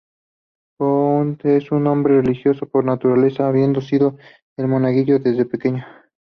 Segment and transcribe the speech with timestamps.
[0.79, 4.17] Booth es un hombre religioso por naturaleza, habiendo sido
[4.57, 5.85] un Monaguillo de pequeño.